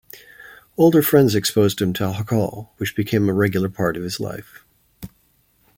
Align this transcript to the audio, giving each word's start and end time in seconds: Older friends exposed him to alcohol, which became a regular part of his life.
Older 0.77 1.03
friends 1.03 1.35
exposed 1.35 1.79
him 1.79 1.93
to 1.93 2.03
alcohol, 2.05 2.73
which 2.77 2.95
became 2.95 3.29
a 3.29 3.33
regular 3.35 3.69
part 3.69 3.95
of 3.95 4.01
his 4.01 4.19
life. 4.19 4.65